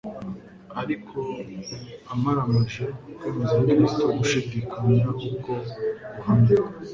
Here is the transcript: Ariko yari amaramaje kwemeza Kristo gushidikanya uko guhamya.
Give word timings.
Ariko 0.81 1.17
yari 1.37 1.55
amaramaje 2.13 2.85
kwemeza 3.17 3.55
Kristo 3.67 4.03
gushidikanya 4.17 5.05
uko 5.29 5.51
guhamya. 6.15 6.55